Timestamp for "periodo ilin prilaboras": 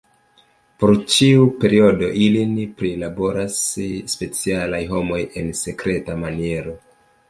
1.65-3.61